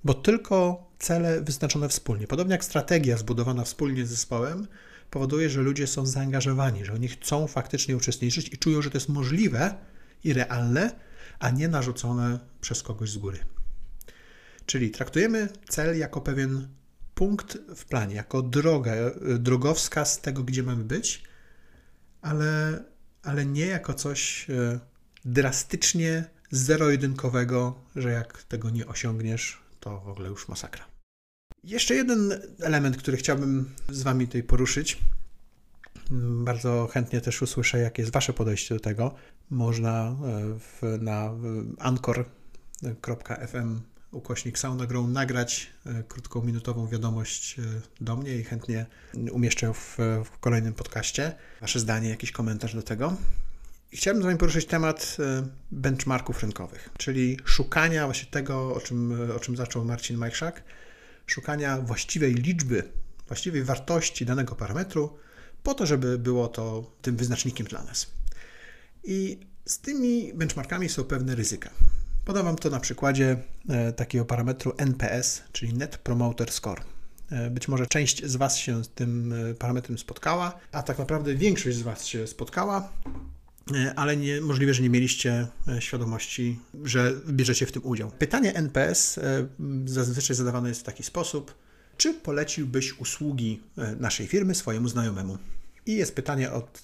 bo 0.04 0.14
tylko 0.14 0.88
cele 1.00 1.42
wyznaczone 1.42 1.90
wspólnie, 1.90 2.28
podobnie 2.28 2.52
jak 2.52 2.66
strategia 2.66 3.18
zbudowana 3.18 3.64
wspólnie 3.64 4.06
z 4.06 4.10
zespołem, 4.10 4.68
powoduje, 5.12 5.50
że 5.50 5.62
ludzie 5.62 5.88
są 5.88 6.06
zaangażowani, 6.06 6.86
że 6.86 6.94
oni 6.94 7.08
chcą 7.08 7.48
faktycznie 7.48 7.98
uczestniczyć 7.98 8.54
i 8.54 8.58
czują, 8.58 8.82
że 8.82 8.90
to 8.90 8.98
jest 8.98 9.10
możliwe 9.10 9.76
i 10.24 10.34
realne, 10.34 10.92
a 11.40 11.50
nie 11.50 11.68
narzucone 11.68 12.40
przez 12.62 12.84
kogoś 12.84 13.10
z 13.10 13.18
góry. 13.18 13.40
Czyli 14.66 14.92
traktujemy 14.92 15.50
cel 15.70 15.98
jako 15.98 16.22
pewien 16.22 16.68
punkt 17.16 17.58
w 17.76 17.86
planie, 17.86 18.16
jako 18.16 18.42
drogę, 18.42 19.12
drogowskaz 19.40 20.22
tego, 20.22 20.44
gdzie 20.44 20.64
mamy 20.64 20.84
być, 20.84 21.24
ale, 22.22 22.84
ale 23.24 23.46
nie 23.46 23.66
jako 23.66 23.94
coś 23.94 24.50
e, 24.50 24.80
drastycznie 25.25 26.25
zero-jedynkowego, 26.51 27.75
że 27.96 28.12
jak 28.12 28.44
tego 28.44 28.70
nie 28.70 28.88
osiągniesz, 28.88 29.60
to 29.80 30.00
w 30.00 30.08
ogóle 30.08 30.30
już 30.30 30.48
masakra. 30.48 30.86
Jeszcze 31.63 31.96
jeden 31.96 32.42
element, 32.60 32.98
który 32.98 33.18
chciałbym 33.18 33.70
z 33.90 34.04
Wami 34.04 34.28
tutaj 34.28 34.44
poruszyć. 34.44 34.98
Bardzo 36.44 36.88
chętnie 36.92 37.22
też 37.22 37.42
usłyszę, 37.42 37.80
jakie 37.80 38.01
jest 38.01 38.13
Wasze 38.13 38.34
podejście 38.34 38.75
do 38.75 38.82
tego. 38.82 39.16
Można 39.50 40.08
e, 40.08 40.16
w, 40.60 40.82
na 41.01 41.34
anchor.fm 41.80 43.82
ukośnik 44.12 44.60
SaunaGrow 44.60 45.08
nagrać 45.08 45.70
e, 45.86 46.04
krótką 46.04 46.42
minutową 46.42 46.88
wiadomość 46.88 47.60
e, 47.60 47.62
do 48.01 48.16
mnie 48.16 48.36
i 48.36 48.44
chętnie 48.44 48.86
umieszczę 49.32 49.74
w, 49.74 49.98
w 50.25 50.40
kolejnym 50.40 50.74
podcaście. 50.74 51.36
Wasze 51.62 51.80
zdanie, 51.80 52.10
jakiś 52.10 52.32
komentarz 52.32 52.75
do 52.75 52.82
tego. 52.82 53.18
Chciałbym 53.93 54.24
z 54.24 54.25
Wami 54.25 54.38
poruszyć 54.38 54.65
temat 54.65 55.17
e, 55.19 55.48
benchmarków 55.71 56.41
rynkowych, 56.41 56.89
czyli 56.98 57.38
szukania 57.45 58.05
właśnie 58.05 58.31
tego, 58.31 58.75
o 58.75 58.81
czym, 58.81 59.31
o 59.36 59.39
czym 59.39 59.57
zaczął 59.57 59.86
Marcin 59.86 60.17
Majszak, 60.17 60.63
szukania 61.27 61.77
właściwej 61.77 62.33
liczby, 62.33 62.91
właściwej 63.27 63.63
wartości 63.63 64.25
danego 64.25 64.55
parametru, 64.55 65.17
po 65.63 65.74
to, 65.74 65.86
żeby 65.86 66.17
było 66.17 66.48
to 66.48 66.91
tym 67.01 67.17
wyznacznikiem 67.17 67.67
dla 67.67 67.83
nas. 67.83 68.07
I 69.03 69.39
z 69.65 69.79
tymi 69.79 70.33
benchmarkami 70.33 70.89
są 70.89 71.03
pewne 71.03 71.36
ryzyka. 71.36 71.69
Podam 72.25 72.45
Wam 72.45 72.55
to 72.55 72.69
na 72.69 72.79
przykładzie 72.79 73.38
e, 73.69 73.93
takiego 73.93 74.25
parametru 74.25 74.74
NPS, 74.77 75.43
czyli 75.51 75.74
Net 75.74 75.98
Promoter 75.98 76.51
Score. 76.51 76.83
E, 77.31 77.50
być 77.50 77.67
może 77.67 77.88
część 77.88 78.25
z 78.25 78.36
Was 78.36 78.57
się 78.57 78.83
z 78.83 78.89
tym 78.89 79.33
parametrem 79.60 79.98
spotkała, 79.98 80.60
a 80.71 80.83
tak 80.83 81.00
naprawdę 81.00 81.36
większość 81.36 81.77
z 81.77 81.81
Was 81.81 82.05
się 82.05 82.27
spotkała, 82.27 82.89
ale 83.96 84.18
nie, 84.18 84.41
możliwe, 84.41 84.74
że 84.74 84.84
nie 84.84 84.89
mieliście 84.89 85.48
świadomości, 85.80 86.60
że 86.84 87.13
bierzecie 87.30 87.65
w 87.65 87.72
tym 87.72 87.86
udział. 87.86 88.12
Pytanie 88.20 88.56
NPS 88.56 89.20
zazwyczaj 89.86 90.36
zadawane 90.36 90.70
jest 90.70 90.82
w 90.82 90.84
taki 90.84 91.03
sposób: 91.03 91.56
czy 91.98 92.13
poleciłbyś 92.13 93.00
usługi 93.00 93.62
naszej 94.00 94.27
firmy 94.27 94.56
swojemu 94.56 94.88
znajomemu? 94.88 95.38
I 95.86 95.96
jest 95.96 96.15
pytanie, 96.15 96.51
od, 96.51 96.82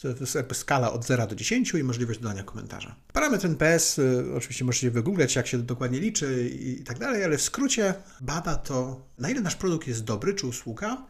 skala 0.53 0.93
od 0.93 1.05
0 1.05 1.27
do 1.27 1.36
10 1.36 1.74
i 1.74 1.84
możliwość 1.84 2.19
dodania 2.19 2.43
komentarza. 2.43 2.96
Parametr 3.13 3.46
NPS, 3.46 4.00
oczywiście 4.36 4.65
możecie 4.65 4.91
wygooglać, 4.91 5.36
jak 5.36 5.48
się 5.48 5.57
dokładnie 5.57 6.00
liczy 6.00 6.50
i 6.62 6.84
tak 6.84 7.00
dalej, 7.00 7.24
ale 7.24 7.38
w 7.38 7.41
skrócie 7.41 7.93
bada 8.22 8.55
to, 8.55 9.05
na 9.17 9.29
ile 9.29 9.41
nasz 9.41 9.55
produkt 9.55 9.88
jest 9.88 10.03
dobry, 10.03 10.34
czy 10.34 10.48
usługa 10.48 11.05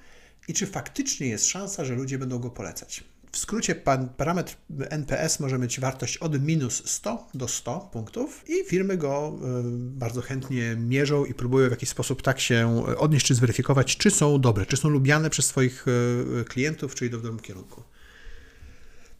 i 0.47 0.53
czy 0.53 0.67
faktycznie 0.67 1.27
jest 1.27 1.45
szansa, 1.45 1.85
że 1.85 1.95
ludzie 1.95 2.19
będą 2.19 2.39
go 2.39 2.49
polecać. 2.49 3.03
W 3.37 3.39
skrócie 3.39 3.75
pan, 3.75 4.09
parametr 4.09 4.55
NPS 4.89 5.39
może 5.39 5.59
mieć 5.59 5.79
wartość 5.79 6.17
od 6.17 6.43
minus 6.43 6.89
100 6.89 7.27
do 7.33 7.47
100 7.47 7.79
punktów 7.79 8.43
i 8.49 8.65
firmy 8.65 8.97
go 8.97 9.39
y, 9.59 9.63
bardzo 9.73 10.21
chętnie 10.21 10.75
mierzą 10.75 11.25
i 11.25 11.33
próbują 11.33 11.67
w 11.67 11.71
jakiś 11.71 11.89
sposób 11.89 12.21
tak 12.21 12.39
się 12.39 12.85
odnieść 12.97 13.25
czy 13.25 13.35
zweryfikować, 13.35 13.97
czy 13.97 14.11
są 14.11 14.41
dobre, 14.41 14.65
czy 14.65 14.77
są 14.77 14.89
lubiane 14.89 15.29
przez 15.29 15.45
swoich 15.45 15.85
y, 15.87 16.45
klientów, 16.47 16.95
czy 16.95 17.05
idą 17.05 17.17
w 17.17 17.21
dobrym 17.21 17.39
kierunku. 17.39 17.83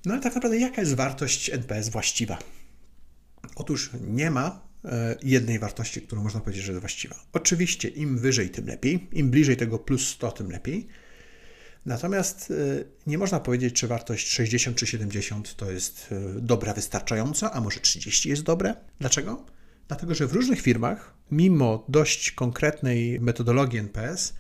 No 0.06 0.14
ale 0.14 0.24
tak 0.24 0.36
naprawdę 0.36 0.58
jaka 0.58 0.82
jest 0.82 0.96
wartość 0.96 1.50
NPS 1.50 1.90
właściwa? 1.90 2.38
Otóż 3.56 3.90
nie 4.08 4.32
ma 4.32 4.68
jednej 5.24 5.60
wartości, 5.60 6.02
którą 6.02 6.24
można 6.24 6.40
powiedzieć, 6.40 6.64
że 6.64 6.72
jest 6.72 6.82
właściwa. 6.82 7.16
Oczywiście 7.34 7.88
im 7.88 8.18
wyżej, 8.18 8.50
tym 8.50 8.68
lepiej, 8.68 9.08
im 9.12 9.30
bliżej 9.30 9.58
tego 9.58 9.80
plus 9.80 10.08
100, 10.08 10.32
tym 10.32 10.52
lepiej. 10.52 10.88
Natomiast 11.88 12.52
y, 12.52 12.86
nie 13.08 13.18
można 13.18 13.40
powiedzieć, 13.40 13.76
czy 13.76 13.88
wartość 13.88 14.28
60 14.28 14.78
czy 14.78 14.88
70 14.88 15.56
to 15.56 15.72
jest 15.72 16.10
y, 16.12 16.42
dobra, 16.42 16.74
wystarczająca, 16.74 17.54
a 17.54 17.62
może 17.62 17.80
30 17.80 18.30
jest 18.30 18.44
dobre. 18.44 18.76
Dlaczego? 19.00 19.46
Dlatego, 19.88 20.16
że 20.16 20.28
w 20.28 20.34
różnych 20.34 20.62
firmach, 20.62 21.14
mimo 21.32 21.86
dość 21.90 22.32
konkretnej 22.32 23.20
metodologii 23.20 23.80
NPS, 23.80 24.34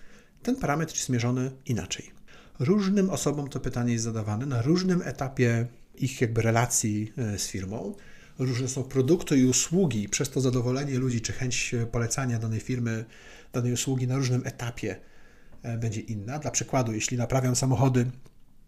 ten 0.43 0.55
parametr 0.55 0.95
jest 0.95 1.09
mierzony 1.09 1.51
inaczej. 1.65 2.11
Różnym 2.59 3.09
osobom 3.09 3.49
to 3.49 3.59
pytanie 3.59 3.93
jest 3.93 4.05
zadawane 4.05 4.45
na 4.45 4.61
różnym 4.61 5.01
etapie 5.01 5.67
ich 5.95 6.21
jakby 6.21 6.41
relacji 6.41 7.13
y, 7.35 7.39
z 7.39 7.47
firmą. 7.47 7.95
Różne 8.39 8.67
są 8.67 8.83
produkty 8.83 9.37
i 9.37 9.45
usługi, 9.45 10.09
przez 10.09 10.29
to 10.29 10.41
zadowolenie 10.41 10.99
ludzi 10.99 11.21
czy 11.21 11.33
chęć 11.33 11.75
polecania 11.91 12.39
danej 12.39 12.59
firmy, 12.59 13.05
danej 13.53 13.73
usługi 13.73 14.07
na 14.07 14.15
różnym 14.15 14.41
etapie 14.45 14.99
będzie 15.77 16.01
inna. 16.01 16.39
Dla 16.39 16.51
przykładu, 16.51 16.93
jeśli 16.93 17.17
naprawiam 17.17 17.55
samochody, 17.55 18.05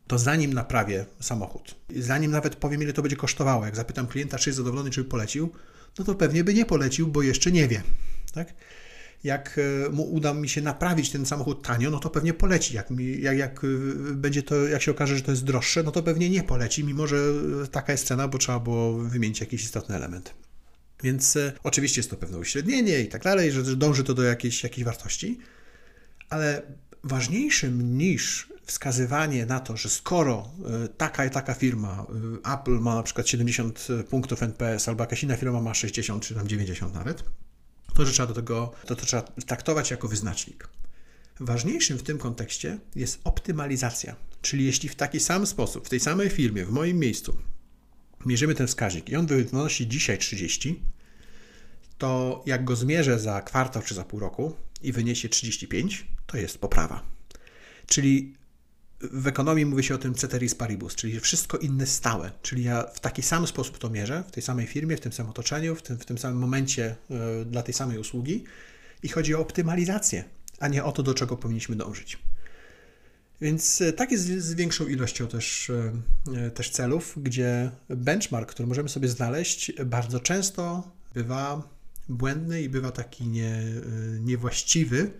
to 0.08 0.18
zanim 0.18 0.54
naprawię 0.54 1.06
samochód, 1.20 1.76
zanim 1.96 2.32
nawet 2.32 2.56
powiem, 2.56 2.84
ile 2.84 2.94
to 2.94 3.02
będzie 3.02 3.18
kosztowało, 3.18 3.66
jak 3.66 3.76
zapytam 3.76 4.08
klienta, 4.08 4.38
czy 4.38 4.50
jest 4.50 4.58
zadowolony, 4.58 4.90
czy 4.90 5.04
by 5.04 5.10
polecił, 5.10 5.52
no 6.00 6.06
to 6.06 6.16
pewnie 6.16 6.44
by 6.44 6.54
nie 6.54 6.66
polecił, 6.66 7.08
bo 7.08 7.22
jeszcze 7.22 7.52
nie 7.52 7.68
wie. 7.68 7.82
Tak? 8.34 8.54
jak 9.24 9.60
e, 9.88 9.90
mu 9.90 10.04
uda 10.04 10.34
mi 10.34 10.50
się 10.50 10.62
naprawić 10.62 11.10
ten 11.10 11.26
samochód 11.26 11.64
tanio, 11.64 11.92
no 11.92 12.00
to 12.00 12.10
pewnie 12.10 12.34
poleci. 12.34 12.76
Jak, 12.76 12.90
mi, 12.90 13.22
jak, 13.22 13.38
jak 13.38 13.62
będzie 14.14 14.44
to, 14.44 14.68
jak 14.68 14.82
się 14.82 14.92
okaże, 14.92 15.16
że 15.16 15.22
to 15.22 15.32
jest 15.32 15.44
droższe, 15.44 15.84
no 15.84 15.92
to 15.92 16.04
pewnie 16.04 16.30
nie 16.30 16.44
poleci, 16.44 16.84
mimo 16.84 17.08
że 17.08 17.18
taka 17.72 17.92
jest 17.92 18.08
cena, 18.08 18.28
bo 18.28 18.38
trzeba 18.38 18.60
było 18.60 18.94
wymienić 18.98 19.40
jakiś 19.40 19.64
istotny 19.64 19.96
element. 19.96 20.34
Więc 21.04 21.36
e, 21.36 21.54
oczywiście 21.64 22.00
jest 22.00 22.10
to 22.10 22.18
pewne 22.18 22.38
uśrednienie 22.38 23.00
i 23.00 23.08
tak 23.08 23.24
dalej, 23.24 23.52
że 23.52 23.76
dąży 23.76 24.04
to 24.04 24.14
do 24.14 24.24
jakiejś, 24.24 24.64
jakiejś 24.64 24.86
wartości, 24.86 25.40
ale 26.30 26.62
ważniejszym 27.04 27.98
niż 27.98 28.50
wskazywanie 28.64 29.46
na 29.46 29.60
to, 29.60 29.78
że 29.78 29.90
skoro 29.90 30.52
e, 30.84 30.88
taka 30.88 31.26
i 31.26 31.30
taka 31.30 31.54
firma, 31.54 32.06
e, 32.46 32.54
Apple 32.54 32.80
ma 32.80 32.96
na 32.96 33.04
przykład 33.04 33.28
70 33.28 33.88
punktów 34.10 34.44
NPS, 34.44 34.88
albo 34.88 35.04
jakaś 35.04 35.24
inna 35.24 35.36
firma 35.36 35.62
ma 35.62 35.74
60 35.74 36.24
czy 36.24 36.36
tam 36.36 36.48
90 36.48 36.94
nawet, 36.94 37.24
to, 37.94 38.06
że 38.06 38.12
trzeba 38.12 38.28
do 38.28 38.34
tego, 38.34 38.72
to, 38.86 38.96
to 38.96 39.06
trzeba 39.06 39.22
traktować 39.22 39.92
jako 39.92 40.08
wyznacznik. 40.08 40.70
Ważniejszym 41.40 41.98
w 41.98 42.04
tym 42.04 42.18
kontekście 42.18 42.80
jest 42.96 43.20
optymalizacja, 43.24 44.16
czyli 44.42 44.66
jeśli 44.66 44.90
w 44.90 44.96
taki 44.96 45.20
sam 45.20 45.48
sposób, 45.48 45.86
w 45.86 45.90
tej 45.90 46.00
samej 46.00 46.30
firmie, 46.30 46.66
w 46.66 46.72
moim 46.72 47.00
miejscu 47.00 47.38
mierzymy 48.26 48.56
ten 48.56 48.68
wskaźnik 48.68 49.10
i 49.10 49.16
on 49.16 49.26
wynosi 49.26 49.88
dzisiaj 49.88 50.18
30, 50.18 50.82
to 51.98 52.44
jak 52.46 52.66
go 52.66 52.76
zmierzę 52.76 53.20
za 53.20 53.42
kwartał 53.42 53.82
czy 53.82 53.96
za 53.96 54.04
pół 54.04 54.20
roku 54.20 54.56
i 54.82 54.92
wyniesie 54.92 55.30
35, 55.30 56.08
to 56.26 56.38
jest 56.38 56.58
poprawa. 56.58 57.04
Czyli 57.86 58.34
w 59.02 59.28
ekonomii 59.28 59.66
mówi 59.66 59.84
się 59.84 59.96
o 59.96 59.98
tym 59.98 60.16
ceteris 60.16 60.56
paribus, 60.56 60.96
czyli 60.96 61.20
wszystko 61.20 61.58
inne 61.58 61.88
stałe. 61.88 62.32
Czyli 62.42 62.64
ja 62.64 62.84
w 62.94 63.00
taki 63.00 63.22
sam 63.22 63.48
sposób 63.48 63.78
to 63.78 63.90
mierzę, 63.90 64.24
w 64.28 64.32
tej 64.32 64.44
samej 64.44 64.68
firmie, 64.68 64.98
w 64.98 65.00
tym 65.00 65.14
samym 65.14 65.30
otoczeniu, 65.30 65.76
w 65.76 65.82
tym, 65.82 65.98
w 65.98 66.06
tym 66.06 66.18
samym 66.18 66.38
momencie 66.38 66.96
y, 67.42 67.46
dla 67.46 67.64
tej 67.64 67.74
samej 67.74 67.98
usługi 67.98 68.44
i 69.04 69.10
chodzi 69.10 69.36
o 69.36 69.40
optymalizację, 69.40 70.24
a 70.60 70.68
nie 70.68 70.84
o 70.84 70.92
to, 70.92 71.04
do 71.04 71.14
czego 71.14 71.38
powinniśmy 71.38 71.76
dążyć. 71.76 72.20
Więc 73.42 73.82
e, 73.82 73.94
tak 73.94 74.12
jest 74.12 74.24
z 74.24 74.54
większą 74.54 74.88
ilością 74.88 75.28
też, 75.28 75.72
e, 76.36 76.52
też 76.52 76.70
celów, 76.70 77.14
gdzie 77.18 77.72
benchmark, 77.90 78.50
który 78.50 78.68
możemy 78.68 78.90
sobie 78.90 79.08
znaleźć, 79.08 79.72
bardzo 79.86 80.20
często 80.20 80.92
bywa 81.14 81.70
błędny 82.10 82.62
i 82.62 82.70
bywa 82.70 82.92
taki 82.92 83.28
nie, 83.28 83.64
niewłaściwy 84.20 85.12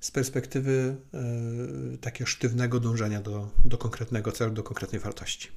z 0.00 0.10
perspektywy 0.10 0.96
e, 1.14 1.98
takiego 1.98 2.30
sztywnego 2.30 2.80
dążenia 2.80 3.20
do, 3.20 3.50
do 3.64 3.78
konkretnego 3.78 4.32
celu, 4.32 4.52
do 4.52 4.62
konkretnej 4.62 5.00
wartości. 5.00 5.48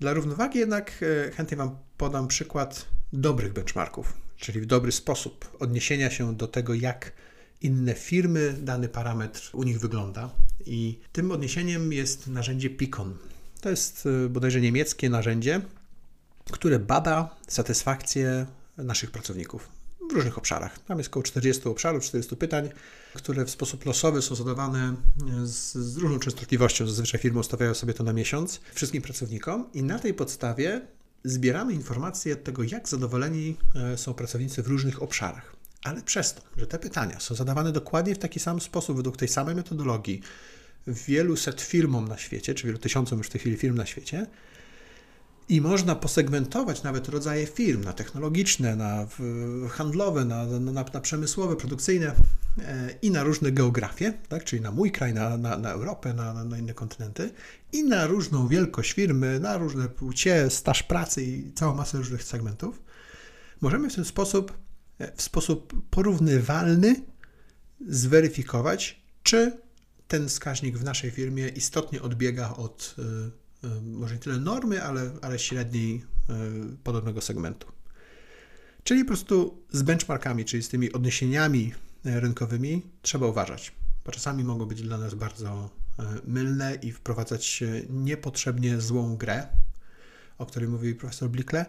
Dla 0.00 0.12
równowagi 0.12 0.58
jednak 0.58 1.04
e, 1.26 1.30
chętnie 1.30 1.56
Wam 1.56 1.78
podam 1.96 2.28
przykład 2.28 2.86
dobrych 3.12 3.52
benchmarków, 3.52 4.12
czyli 4.36 4.60
w 4.60 4.66
dobry 4.66 4.92
sposób 4.92 5.56
odniesienia 5.60 6.10
się 6.10 6.36
do 6.36 6.48
tego, 6.48 6.74
jak 6.74 7.12
inne 7.60 7.94
firmy 7.94 8.54
dany 8.60 8.88
parametr 8.88 9.50
u 9.52 9.62
nich 9.62 9.80
wygląda. 9.80 10.30
I 10.66 11.00
tym 11.12 11.32
odniesieniem 11.32 11.92
jest 11.92 12.26
narzędzie 12.26 12.70
Picon. 12.70 13.18
To 13.60 13.70
jest 13.70 14.08
bodajże 14.30 14.60
niemieckie 14.60 15.10
narzędzie, 15.10 15.60
które 16.50 16.78
bada 16.78 17.36
satysfakcję 17.48 18.46
naszych 18.76 19.10
pracowników 19.10 19.68
w 20.10 20.12
różnych 20.12 20.38
obszarach. 20.38 20.78
Tam 20.78 20.98
jest 20.98 21.10
około 21.10 21.22
40 21.22 21.68
obszarów, 21.68 22.04
40 22.04 22.36
pytań, 22.36 22.68
które 23.14 23.44
w 23.44 23.50
sposób 23.50 23.86
losowy 23.86 24.22
są 24.22 24.34
zadawane 24.34 24.94
z, 25.44 25.74
z 25.74 25.96
różną 25.96 26.18
częstotliwością. 26.18 26.86
Zazwyczaj 26.86 27.20
firmy 27.20 27.38
ustawiają 27.38 27.74
sobie 27.74 27.94
to 27.94 28.04
na 28.04 28.12
miesiąc 28.12 28.60
wszystkim 28.74 29.02
pracownikom 29.02 29.72
i 29.74 29.82
na 29.82 29.98
tej 29.98 30.14
podstawie 30.14 30.80
zbieramy 31.24 31.72
informacje 31.72 32.36
tego, 32.36 32.62
jak 32.62 32.88
zadowoleni 32.88 33.56
e, 33.74 33.98
są 33.98 34.14
pracownicy 34.14 34.62
w 34.62 34.66
różnych 34.66 35.02
obszarach. 35.02 35.56
Ale 35.84 36.02
przez 36.02 36.34
to, 36.34 36.42
że 36.56 36.66
te 36.66 36.78
pytania 36.78 37.20
są 37.20 37.34
zadawane 37.34 37.72
dokładnie 37.72 38.14
w 38.14 38.18
taki 38.18 38.40
sam 38.40 38.60
sposób, 38.60 38.96
według 38.96 39.16
tej 39.16 39.28
samej 39.28 39.54
metodologii, 39.54 40.22
wielu 40.86 41.36
set 41.36 41.60
firmom 41.60 42.08
na 42.08 42.18
świecie, 42.18 42.54
czy 42.54 42.66
wielu 42.66 42.78
tysiącom 42.78 43.18
już 43.18 43.26
w 43.26 43.30
tej 43.30 43.40
chwili 43.40 43.56
firm 43.56 43.76
na 43.76 43.86
świecie, 43.86 44.26
i 45.48 45.60
można 45.60 45.94
posegmentować 45.94 46.82
nawet 46.82 47.08
rodzaje 47.08 47.46
firm 47.46 47.84
na 47.84 47.92
technologiczne, 47.92 48.76
na 48.76 49.06
handlowe, 49.70 50.24
na, 50.24 50.46
na, 50.46 50.72
na 50.92 51.00
przemysłowe, 51.00 51.56
produkcyjne 51.56 52.14
e, 52.58 52.90
i 53.02 53.10
na 53.10 53.22
różne 53.22 53.52
geografie, 53.52 54.12
tak? 54.28 54.44
czyli 54.44 54.62
na 54.62 54.70
mój 54.70 54.92
kraj, 54.92 55.14
na, 55.14 55.36
na, 55.36 55.58
na 55.58 55.70
Europę, 55.70 56.14
na, 56.14 56.44
na 56.44 56.58
inne 56.58 56.74
kontynenty 56.74 57.30
i 57.72 57.84
na 57.84 58.06
różną 58.06 58.48
wielkość 58.48 58.92
firmy, 58.92 59.40
na 59.40 59.56
różne 59.56 59.88
płcie, 59.88 60.50
staż 60.50 60.82
pracy 60.82 61.24
i 61.24 61.52
całą 61.52 61.74
masę 61.74 61.98
różnych 61.98 62.22
segmentów. 62.22 62.82
Możemy 63.60 63.90
w 63.90 63.94
ten 63.94 64.04
sposób, 64.04 64.52
e, 64.98 65.12
w 65.16 65.22
sposób 65.22 65.74
porównywalny 65.90 66.96
zweryfikować, 67.88 69.02
czy 69.22 69.58
ten 70.08 70.28
wskaźnik 70.28 70.78
w 70.78 70.84
naszej 70.84 71.10
firmie 71.10 71.48
istotnie 71.48 72.02
odbiega 72.02 72.54
od 72.56 72.94
e, 72.98 73.43
może 73.82 74.14
nie 74.14 74.20
tyle 74.20 74.38
normy, 74.38 74.82
ale, 74.82 75.10
ale 75.22 75.38
średniej 75.38 76.04
e, 76.28 76.34
podobnego 76.84 77.20
segmentu. 77.20 77.66
Czyli 78.84 79.04
po 79.04 79.08
prostu 79.08 79.62
z 79.70 79.82
benchmarkami, 79.82 80.44
czyli 80.44 80.62
z 80.62 80.68
tymi 80.68 80.92
odniesieniami 80.92 81.74
e, 82.04 82.20
rynkowymi 82.20 82.82
trzeba 83.02 83.26
uważać, 83.26 83.72
bo 84.04 84.12
czasami 84.12 84.44
mogą 84.44 84.66
być 84.66 84.82
dla 84.82 84.98
nas 84.98 85.14
bardzo 85.14 85.70
mylne 86.24 86.74
i 86.74 86.92
wprowadzać 86.92 87.64
niepotrzebnie 87.90 88.80
złą 88.80 89.16
grę, 89.16 89.46
o 90.38 90.46
której 90.46 90.68
mówił 90.68 90.96
profesor 90.96 91.30
Blickle, 91.30 91.66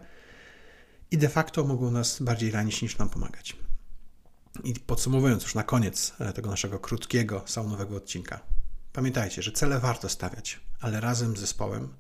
i 1.11 1.17
de 1.17 1.29
facto 1.29 1.63
mogą 1.63 1.91
nas 1.91 2.21
bardziej 2.21 2.51
ranić 2.51 2.81
niż 2.81 2.97
nam 2.97 3.09
pomagać. 3.09 3.57
I 4.63 4.73
podsumowując 4.73 5.43
już 5.43 5.55
na 5.55 5.63
koniec 5.63 6.13
tego 6.35 6.49
naszego 6.49 6.79
krótkiego, 6.79 7.43
saunowego 7.45 7.95
odcinka, 7.95 8.39
Pamiętajcie, 8.95 9.41
że 9.41 9.51
cele 9.51 9.79
warto 9.79 10.09
stawiać, 10.09 10.59
ale 10.79 11.01
razem 11.01 11.37
z 11.37 11.39
zespołem 11.39 11.93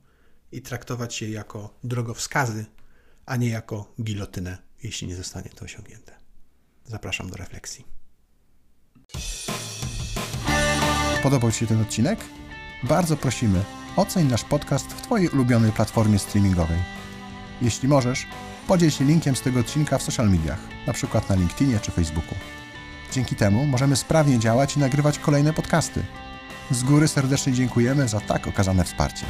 i 0.51 0.61
traktować 0.61 1.21
je 1.21 1.29
jako 1.29 1.79
drogowskazy, 1.83 2.65
a 3.25 3.35
nie 3.35 3.49
jako 3.49 3.93
gilotynę, 4.01 4.57
jeśli 4.83 5.07
nie 5.07 5.15
zostanie 5.15 5.49
to 5.49 5.65
osiągnięte. 5.65 6.11
Zapraszam 6.85 7.29
do 7.29 7.37
refleksji. 7.37 7.85
Podobał 11.23 11.51
Ci 11.51 11.59
się 11.59 11.67
ten 11.67 11.81
odcinek? 11.81 12.19
Bardzo 12.83 13.17
prosimy, 13.17 13.63
oceń 13.95 14.27
nasz 14.27 14.43
podcast 14.43 14.85
w 14.85 15.01
Twojej 15.01 15.29
ulubionej 15.29 15.71
platformie 15.71 16.19
streamingowej. 16.19 16.79
Jeśli 17.61 17.87
możesz, 17.87 18.27
podziel 18.67 18.91
się 18.91 19.05
linkiem 19.05 19.35
z 19.35 19.41
tego 19.41 19.59
odcinka 19.59 19.97
w 19.97 20.03
social 20.03 20.29
mediach, 20.29 20.59
np. 20.83 21.21
na 21.29 21.35
LinkedInie 21.35 21.79
czy 21.79 21.91
Facebooku. 21.91 22.35
Dzięki 23.11 23.35
temu 23.35 23.65
możemy 23.65 23.95
sprawnie 23.95 24.39
działać 24.39 24.75
i 24.75 24.79
nagrywać 24.79 25.19
kolejne 25.19 25.53
podcasty– 25.53 26.05
z 26.71 26.83
góry 26.83 27.07
serdecznie 27.07 27.53
dziękujemy 27.53 28.07
za 28.07 28.19
tak 28.19 28.47
okazane 28.47 28.83
wsparcie. 28.83 29.25